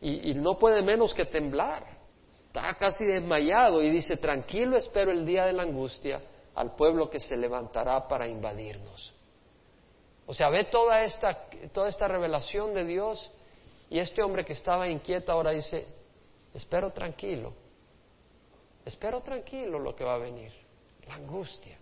[0.00, 1.84] y, no puede menos que temblar.
[2.46, 6.22] Está casi desmayado y dice, tranquilo espero el día de la angustia
[6.54, 9.12] al pueblo que se levantará para invadirnos.
[10.30, 13.32] O sea, ve toda esta, toda esta revelación de Dios
[13.88, 15.88] y este hombre que estaba inquieto ahora dice,
[16.54, 17.52] espero tranquilo,
[18.84, 20.52] espero tranquilo lo que va a venir,
[21.08, 21.76] la angustia,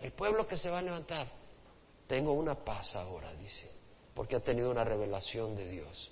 [0.00, 1.26] el pueblo que se va a levantar.
[2.06, 3.80] Tengo una paz ahora, dice
[4.14, 6.10] porque ha tenido una revelación de Dios.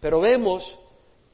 [0.00, 0.78] Pero vemos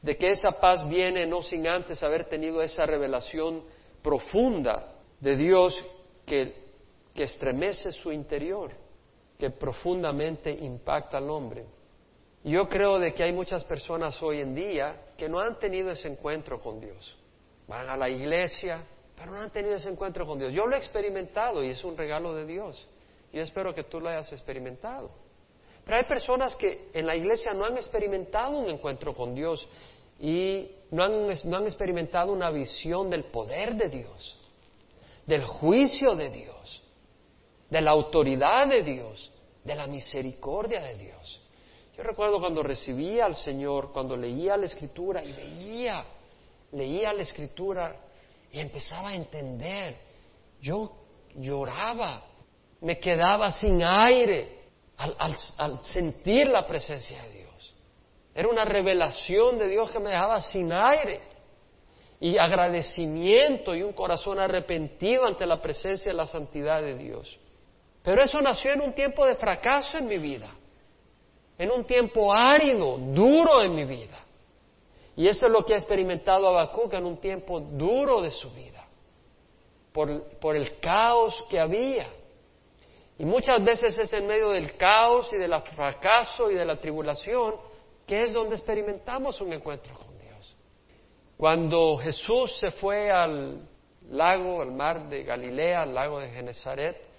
[0.02, 3.62] de que esa paz viene no sin antes haber tenido esa revelación
[4.02, 5.84] profunda de Dios
[6.24, 6.54] que,
[7.14, 8.72] que estremece su interior,
[9.38, 11.64] que profundamente impacta al hombre.
[12.44, 16.08] Yo creo de que hay muchas personas hoy en día que no han tenido ese
[16.08, 17.16] encuentro con Dios.
[17.66, 18.84] Van a la iglesia,
[19.16, 20.52] pero no han tenido ese encuentro con Dios.
[20.52, 22.88] Yo lo he experimentado y es un regalo de Dios.
[23.32, 25.10] Y espero que tú lo hayas experimentado.
[25.84, 29.68] Pero hay personas que en la iglesia no han experimentado un encuentro con Dios
[30.18, 34.38] y no han, no han experimentado una visión del poder de Dios,
[35.26, 36.82] del juicio de Dios,
[37.70, 39.30] de la autoridad de Dios,
[39.64, 41.42] de la misericordia de Dios.
[41.96, 46.04] Yo recuerdo cuando recibía al Señor, cuando leía la Escritura y veía,
[46.72, 47.96] leía la Escritura
[48.52, 49.96] y empezaba a entender.
[50.60, 50.92] Yo
[51.34, 52.22] lloraba,
[52.80, 54.56] me quedaba sin aire,
[54.96, 57.74] al, sentir la presencia de Dios.
[58.34, 61.20] Era una revelación de Dios que me dejaba sin aire
[62.20, 67.38] y agradecimiento y un corazón arrepentido ante la presencia de la santidad de Dios.
[68.06, 70.48] Pero eso nació en un tiempo de fracaso en mi vida,
[71.58, 74.24] en un tiempo árido, duro en mi vida.
[75.16, 78.86] Y eso es lo que ha experimentado Habacuc en un tiempo duro de su vida.
[79.92, 82.06] por, el caos que había.
[83.18, 87.56] Y muchas veces es en medio del caos y del fracaso y de la tribulación
[88.06, 90.56] que es donde experimentamos un encuentro con Dios.
[91.36, 93.68] Cuando Jesús se fue al
[94.10, 97.15] lago, al mar de Galilea, al lago de Genezaret,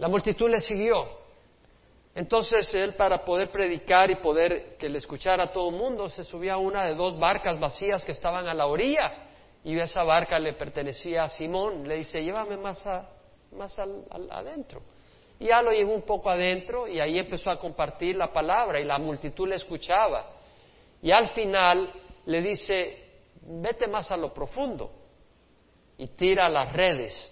[0.00, 1.06] la multitud le siguió.
[2.14, 6.24] Entonces él para poder predicar y poder que le escuchara a todo el mundo se
[6.24, 9.12] subía a una de dos barcas vacías que estaban a la orilla
[9.62, 12.82] y esa barca le pertenecía a Simón, le dice, llévame más,
[13.52, 14.80] más adentro.
[15.38, 18.84] Y ya lo llevó un poco adentro y ahí empezó a compartir la palabra y
[18.84, 20.30] la multitud le escuchaba.
[21.02, 21.92] Y al final
[22.24, 23.04] le dice,
[23.42, 24.90] vete más a lo profundo
[25.98, 27.30] y tira las redes.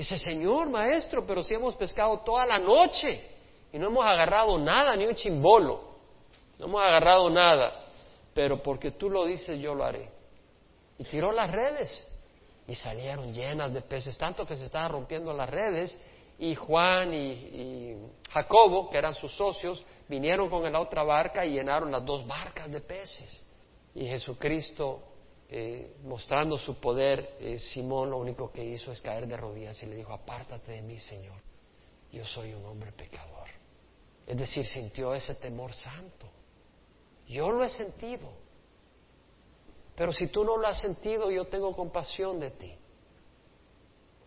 [0.00, 3.22] Dice, Señor, maestro, pero si hemos pescado toda la noche
[3.70, 5.90] y no hemos agarrado nada, ni un chimbolo,
[6.58, 7.84] no hemos agarrado nada,
[8.32, 10.08] pero porque tú lo dices, yo lo haré
[10.96, 12.08] y tiró las redes
[12.66, 15.98] y salieron llenas de peces, tanto que se estaban rompiendo las redes
[16.38, 17.94] y Juan y,
[18.30, 22.70] Jacobo, que eran sus socios, vinieron con la otra barca y llenaron las dos barcas
[22.70, 23.44] de peces.
[23.94, 25.02] Y Jesucristo,
[25.52, 29.86] eh, mostrando su poder, eh, Simón lo único que hizo es caer de rodillas y
[29.86, 31.42] le dijo, apártate de mí, Señor,
[32.12, 33.48] yo soy un hombre pecador.
[34.28, 36.28] Es decir, sintió ese temor santo.
[37.26, 38.30] Yo lo he sentido.
[39.96, 42.72] Pero si tú no lo has sentido, yo tengo compasión de ti.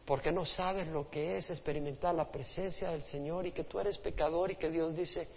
[0.06, 3.98] Porque no sabes lo que es experimentar la presencia del Señor y que tú eres
[3.98, 5.30] pecador y que Dios dice,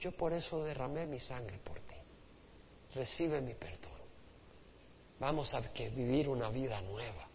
[0.00, 1.94] yo por eso derramé mi sangre por ti.
[2.92, 3.97] Recibe mi perdón.
[5.18, 7.26] Vamos a vivir una vida nueva.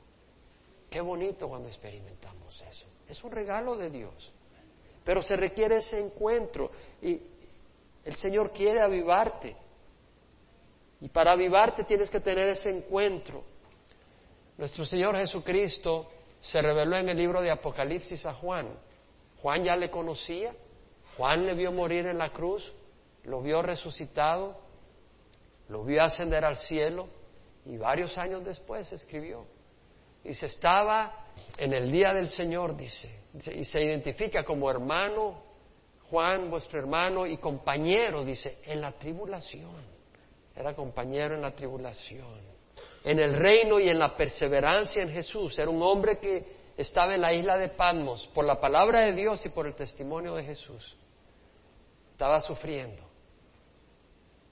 [0.90, 2.88] Qué bonito cuando experimentamos eso.
[3.08, 4.32] Es un regalo de Dios.
[5.04, 7.20] Pero se requiere ese encuentro y
[8.06, 9.56] el Señor quiere avivarte.
[11.02, 13.44] Y para avivarte tienes que tener ese encuentro.
[14.58, 18.70] Nuestro Señor Jesucristo se reveló en el libro de Apocalipsis a Juan.
[19.42, 20.56] Juan ya le conocía,
[21.18, 22.72] Juan le vio morir en la cruz,
[23.26, 24.58] lo vio resucitado,
[25.68, 27.08] lo vio ascender al cielo
[27.66, 29.46] y varios años después escribió.
[30.24, 33.24] Dice, estaba en el día del Señor, dice,
[33.54, 35.44] y se identifica como hermano,
[36.10, 39.94] Juan, vuestro hermano y compañero, dice, en la tribulación
[40.56, 42.42] era compañero en la tribulación,
[43.04, 45.58] en el reino y en la perseverancia en Jesús.
[45.58, 46.46] Era un hombre que
[46.78, 50.36] estaba en la isla de Patmos por la palabra de Dios y por el testimonio
[50.36, 50.96] de Jesús.
[52.12, 53.02] Estaba sufriendo.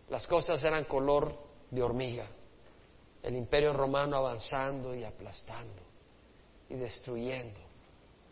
[0.10, 1.38] Las cosas eran color
[1.70, 2.26] de hormiga.
[3.24, 5.82] El imperio romano avanzando y aplastando
[6.70, 7.60] y destruyendo.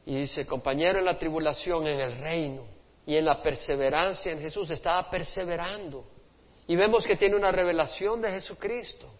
[0.05, 2.65] Y dice, compañero en la tribulación, en el reino
[3.05, 6.05] y en la perseverancia en Jesús, estaba perseverando
[6.69, 9.11] y vemos que tiene una revelación de Jesucristo.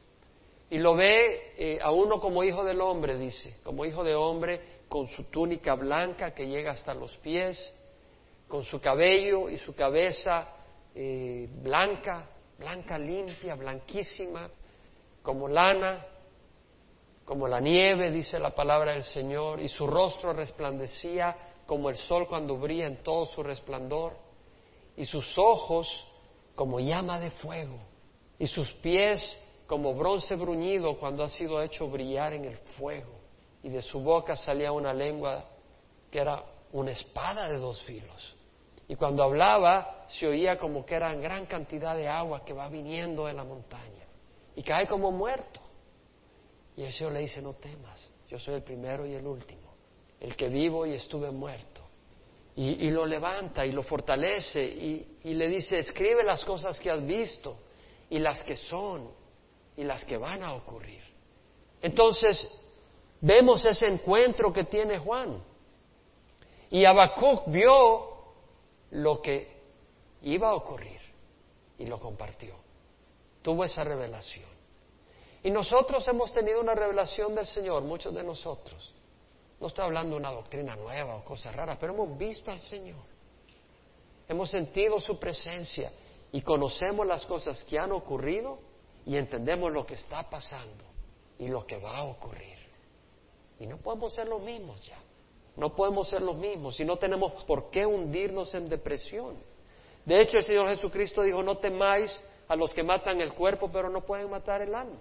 [0.69, 4.62] Y lo ve eh, a uno como hijo del hombre, dice, como hijo de hombre,
[4.88, 7.73] con su túnica blanca que llega hasta los pies,
[8.47, 10.47] con su cabello y su cabeza
[10.93, 12.29] eh, blanca,
[12.60, 14.47] blanca limpia, blanquísima,
[15.30, 16.08] como lana,
[17.24, 21.38] como la nieve, dice la palabra del Señor, y su rostro resplandecía
[21.68, 24.18] como el sol cuando brilla en todo su resplandor,
[24.98, 26.04] y sus ojos
[26.56, 27.78] como llama de fuego
[28.39, 33.20] y sus pies como bronce bruñido cuando ha sido hecho brillar en el fuego.
[33.62, 35.46] Y de su boca salía una lengua
[36.10, 38.36] que era una espada de dos filos.
[38.88, 43.28] Y cuando hablaba se oía como que era gran cantidad de agua que va viniendo
[43.28, 44.09] de la montaña.
[44.60, 45.62] Y cae como muerto.
[46.76, 49.74] Y el Señor le dice, no temas, yo soy el primero y el último,
[50.19, 51.82] el que vivo y estuve muerto
[52.58, 57.56] y, lo levanta y lo fortalece y, le dice, escribe las cosas que has visto
[58.10, 59.10] y las que son
[59.78, 61.02] y las que van a ocurrir.
[61.82, 62.45] Entonces,
[63.22, 65.41] vemos ese encuentro que tiene Juan.
[66.69, 68.10] Y Habacuc vio
[68.91, 69.48] lo que
[70.24, 71.00] iba a ocurrir
[71.78, 72.68] y lo compartió.
[73.41, 74.49] Tuvo esa revelación.
[75.43, 78.93] Y nosotros hemos tenido una revelación del Señor, muchos de nosotros.
[79.60, 83.04] No estoy hablando de una doctrina nueva o cosas raras, pero hemos visto al Señor.
[84.27, 85.92] Hemos sentido su presencia
[86.31, 88.60] y conocemos las cosas que han ocurrido
[89.06, 90.83] y entendemos lo que está pasando
[91.37, 92.58] y lo que va a ocurrir.
[93.60, 95.00] Y no podemos ser los mismos ya.
[95.56, 99.35] No podemos ser los mismos y no tenemos por qué hundirnos en depresión.
[100.06, 102.13] De hecho, el Señor Jesucristo dijo, no temáis
[102.50, 105.00] a los que matan el cuerpo, pero no pueden matar el alma.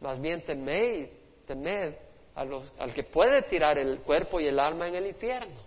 [0.00, 1.10] Más bien temed,
[1.46, 1.94] temed
[2.34, 5.60] al que puede tirar el cuerpo y el alma en el infierno.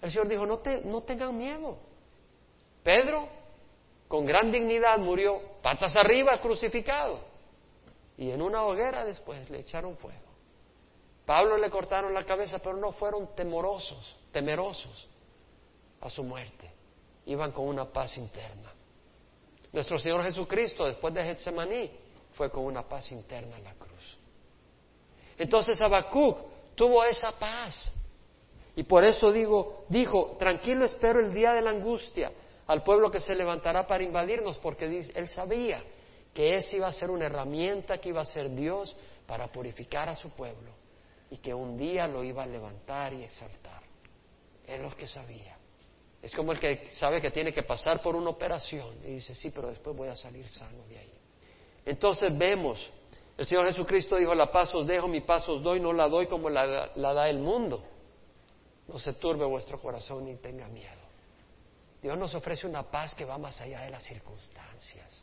[0.00, 1.78] El Señor dijo, no, te, no tengan miedo.
[2.82, 3.26] Pedro,
[4.06, 7.20] con gran dignidad, murió patas arriba, crucificado.
[8.18, 10.20] Y en una hoguera después le echaron fuego.
[11.24, 15.08] Pablo le cortaron la cabeza, pero no fueron temorosos, temerosos
[16.02, 16.70] a su muerte.
[17.24, 18.74] Iban con una paz interna.
[19.74, 21.90] Nuestro Señor Jesucristo, después de Getsemaní,
[22.34, 24.18] fue con una paz interna en la cruz.
[25.36, 26.38] Entonces Habacuc
[26.76, 27.90] tuvo esa paz.
[28.76, 32.30] Y por eso digo, dijo, tranquilo espero el día de la angustia
[32.68, 35.82] al pueblo que se levantará para invadirnos, porque él sabía
[36.32, 38.94] que esa iba a ser una herramienta que iba a ser Dios
[39.26, 40.70] para purificar a su pueblo
[41.30, 43.82] y que un día lo iba a levantar y exaltar.
[44.68, 45.58] Es lo que sabía.
[46.24, 49.50] Es como el que sabe que tiene que pasar por una operación y dice, sí,
[49.50, 51.12] pero después voy a salir sano de ahí.
[51.84, 52.90] Entonces vemos,
[53.36, 56.26] el Señor Jesucristo dijo, la paz os dejo, mi paz os doy, no la doy
[56.26, 57.84] como la, la da el mundo.
[58.88, 61.02] No se turbe vuestro corazón ni tenga miedo.
[62.00, 65.22] Dios nos ofrece una paz que va más allá de las circunstancias.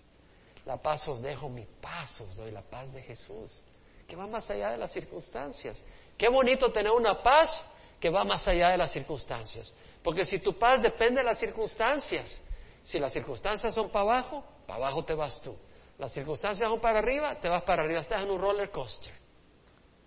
[0.67, 3.59] La paz os dejo, mi paz os doy, la paz de Jesús,
[4.07, 5.81] que va más allá de las circunstancias.
[6.15, 7.65] Qué bonito tener una paz
[7.99, 9.73] que va más allá de las circunstancias.
[10.03, 12.41] Porque si tu paz depende de las circunstancias,
[12.83, 15.55] si las circunstancias son para abajo, para abajo te vas tú.
[15.97, 19.13] Las circunstancias son para arriba, te vas para arriba, estás en un roller coaster.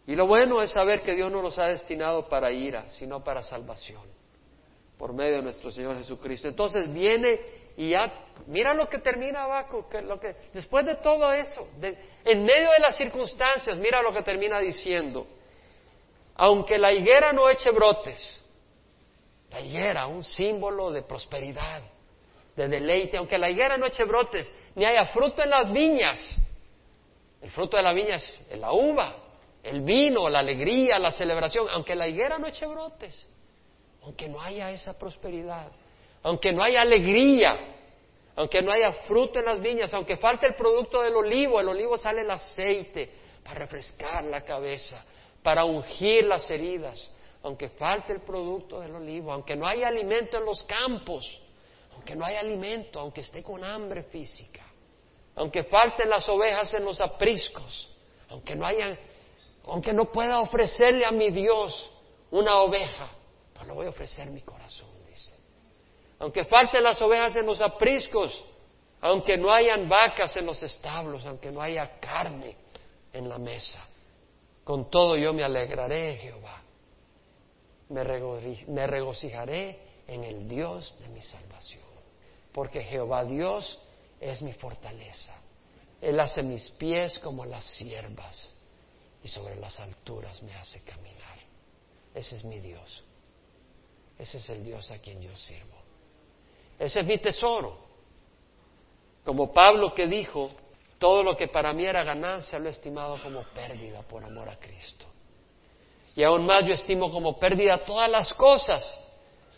[0.06, 3.42] Y lo bueno es saber que Dios no nos ha destinado para ira, sino para
[3.42, 4.02] salvación,
[4.98, 6.48] por medio de nuestro Señor Jesucristo.
[6.48, 7.40] Entonces viene
[7.76, 8.12] y ya,
[8.46, 12.78] mira lo que termina abajo, que lo que, después de todo eso, en medio de
[12.80, 15.26] las circunstancias, mira lo que termina diciendo.
[16.36, 18.40] Aunque la higuera no eche brotes,
[19.54, 21.82] la higuera, un símbolo de prosperidad,
[22.56, 26.36] de deleite, aunque la higuera no eche brotes, ni haya fruto en las viñas.
[27.40, 29.14] El fruto de la viña es la uva,
[29.62, 33.28] el vino, la alegría, la celebración, aunque la higuera no eche brotes,
[34.02, 35.70] aunque no haya esa prosperidad,
[36.24, 37.56] aunque no haya alegría,
[38.34, 41.96] aunque no haya fruto en las viñas, aunque falte el producto del olivo, el olivo
[41.96, 43.08] sale el aceite
[43.44, 45.04] para refrescar la cabeza,
[45.44, 47.12] para ungir las heridas,
[47.44, 51.40] aunque falte el producto del olivo, aunque no haya alimento en los campos,
[51.92, 54.62] aunque no haya alimento, aunque esté con hambre física,
[55.36, 57.90] aunque falten las ovejas en los apriscos,
[58.30, 58.98] aunque no haya
[59.66, 61.90] aunque no pueda ofrecerle a mi Dios
[62.30, 63.08] una oveja,
[63.54, 65.32] pues le voy a ofrecer mi corazón, dice.
[66.18, 68.44] Aunque falten las ovejas en los apriscos,
[69.00, 72.56] aunque no hayan vacas en los establos, aunque no haya carne
[73.12, 73.86] en la mesa,
[74.64, 76.63] con todo yo me alegraré Jehová.
[77.94, 79.78] Me, regocijaré
[80.08, 81.84] en el Dios de mi salvación.
[82.52, 83.78] Porque Jehová Dios
[84.20, 85.32] es mi fortaleza.
[86.00, 88.52] Él hace mis pies como las siervas
[89.22, 91.38] y sobre las alturas me hace caminar.
[92.12, 93.04] Ese es mi Dios.
[94.18, 95.78] Ese es el Dios a quien yo sirvo.
[96.78, 97.78] Ese es mi tesoro.
[99.24, 100.50] Como Pablo que dijo,
[100.98, 104.58] todo lo que para mí era ganancia lo he estimado como pérdida por amor a
[104.58, 105.06] Cristo.
[106.16, 109.00] Y aún más yo estimo como pérdida todas las cosas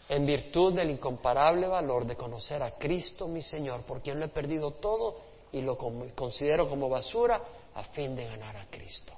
[0.09, 4.29] en virtud del incomparable valor de conocer a Cristo mi Señor, por quien lo he
[4.29, 5.21] perdido todo
[5.53, 7.43] y lo considero como basura
[7.75, 9.13] a fin de ganar a Cristo.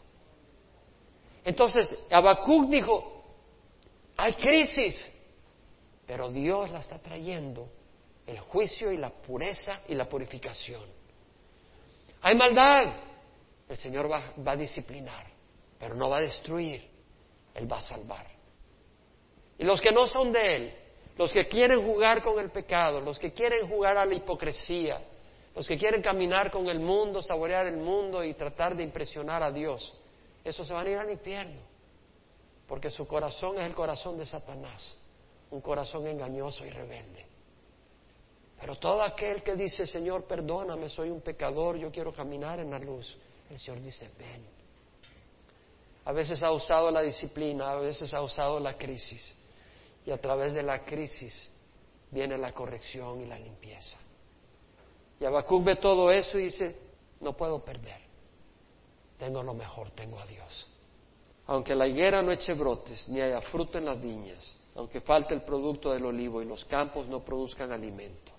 [1.45, 3.22] Entonces, Habacuc dijo,
[4.16, 5.11] hay crisis,
[6.07, 7.68] pero Dios la está trayendo,
[8.26, 10.84] el juicio y la pureza y la purificación.
[12.20, 12.95] Hay maldad,
[13.68, 15.26] el Señor va, va a disciplinar,
[15.78, 16.97] pero no va a destruir,
[17.59, 18.27] Él va a salvar.
[19.59, 20.75] Y los que no son de Él,
[21.17, 25.03] los que quieren jugar con el pecado, los que quieren jugar a la hipocresía,
[25.55, 29.51] los que quieren caminar con el mundo, saborear el mundo y tratar de impresionar a
[29.51, 29.93] Dios,
[30.45, 31.61] esos se van a ir al infierno,
[32.69, 34.97] porque su corazón es el corazón de Satanás,
[35.51, 37.27] un corazón engañoso y rebelde.
[38.61, 42.79] Pero todo aquel que dice, Señor, perdóname, soy un pecador, yo quiero caminar en la
[42.79, 43.17] luz,
[43.51, 44.58] el Señor dice, ven.
[46.09, 49.37] A veces ha usado la disciplina, a veces ha usado la crisis,
[50.05, 51.51] y a través de la crisis
[52.11, 53.99] viene la corrección y la limpieza.
[55.21, 56.77] Y Habacuc ve todo eso y dice,
[57.21, 58.09] no puedo perder
[59.19, 60.67] tengo lo mejor, tengo a Dios.
[61.47, 65.43] Aunque la higuera no eche brotes, ni haya fruto en las viñas, aunque falte el
[65.43, 68.33] producto del olivo y los campos no produzcan alimento,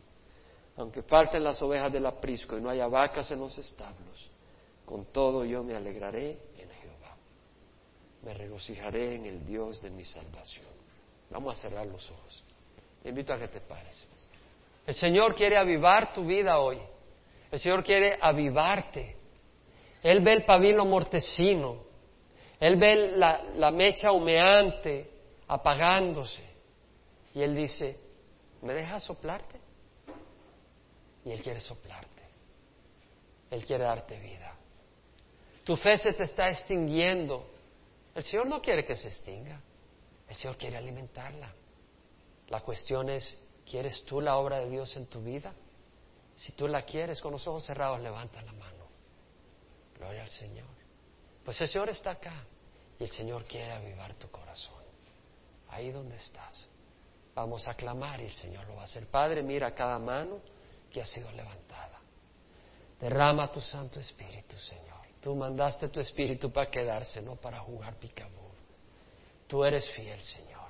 [0.78, 4.30] aunque falten las ovejas del aprisco y no haya vacas en los establos,
[4.86, 6.69] con todo yo me alegraré en.
[8.24, 10.66] Me regocijaré en el Dios de mi salvación.
[11.30, 12.44] Vamos a cerrar los ojos.
[13.02, 14.08] Te invito a que te pares.
[14.86, 16.80] El Señor quiere avivar tu vida hoy.
[17.52, 19.16] El Señor quiere avivarte.
[20.04, 21.84] Él ve el pabilo mortecino,
[22.60, 25.10] Él ve la, mecha humeante
[25.48, 26.44] apagándose.
[27.34, 27.98] Y Él dice,
[28.62, 29.60] ¿me dejas soplarte?
[31.26, 32.24] Y Él quiere soplarte.
[33.52, 34.56] Él quiere darte vida.
[35.64, 37.46] Tu fe se te está extinguiendo
[38.16, 39.62] El Señor no quiere que se extinga,
[40.28, 41.54] el Señor quiere alimentarla.
[42.50, 45.54] La cuestión es, ¿quieres tú la obra de Dios en tu vida?
[46.36, 48.86] Si tú la quieres, con los ojos cerrados, levanta la mano.
[49.98, 50.68] Gloria al Señor.
[51.44, 52.46] Pues el Señor está acá
[52.98, 54.84] y el Señor quiere avivar tu corazón.
[55.70, 56.68] Ahí donde estás.
[57.36, 59.08] Vamos a clamar y el Señor lo va a hacer.
[59.08, 60.40] Padre, mira cada mano
[60.92, 61.99] que ha sido levantada.
[63.00, 65.00] Derrama tu Santo Espíritu, Señor.
[65.22, 68.50] Tú mandaste tu Espíritu para quedarse, no para jugar picabú.
[69.48, 70.70] Tú eres fiel, Señor.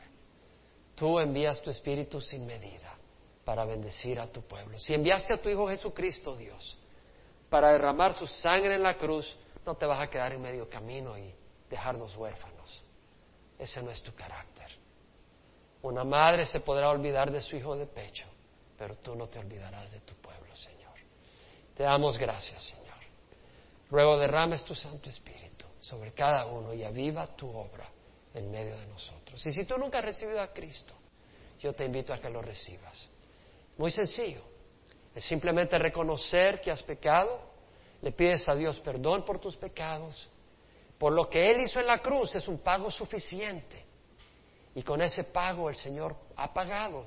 [0.95, 2.95] Tú envías tu Espíritu sin medida
[3.45, 4.77] para bendecir a tu pueblo.
[4.79, 6.77] Si enviaste a tu Hijo Jesucristo, Dios,
[7.49, 11.17] para derramar su sangre en la cruz, no te vas a quedar en medio camino
[11.17, 11.33] y
[11.69, 12.83] dejarnos huérfanos.
[13.57, 14.67] Ese no es tu carácter.
[15.81, 18.25] Una madre se podrá olvidar de su hijo de pecho,
[18.77, 20.78] pero tú no te olvidarás de tu pueblo, Señor.
[21.79, 22.97] Te damos gracias, Señor.
[23.89, 27.89] Luego derrames tu Santo Espíritu sobre cada uno y aviva tu obra
[28.33, 29.45] en medio de nosotros.
[29.45, 30.93] Y si tú nunca has recibido a Cristo,
[31.57, 33.09] yo te invito a que lo recibas.
[33.77, 34.41] Muy sencillo.
[35.15, 37.39] Es simplemente reconocer que has pecado,
[38.01, 40.29] le pides a Dios perdón por tus pecados,
[40.97, 43.85] por lo que Él hizo en la cruz es un pago suficiente.
[44.75, 47.05] Y con ese pago el Señor ha pagado.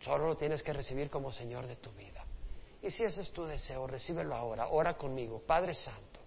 [0.00, 2.24] Solo lo tienes que recibir como Señor de tu vida.
[2.84, 4.68] Y si ese es tu deseo, recíbelo ahora.
[4.68, 5.40] Ora conmigo.
[5.40, 6.20] Padre Santo,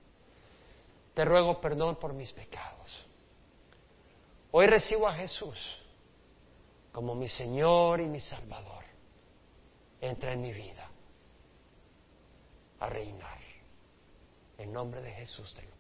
[1.14, 3.06] te ruego perdón por mis pecados.
[4.50, 5.56] Hoy recibo a Jesús
[6.92, 8.84] como mi Señor y mi Salvador.
[10.02, 10.90] Entra en mi vida
[12.80, 13.38] a reinar.
[14.58, 15.77] En nombre de Jesús te lo.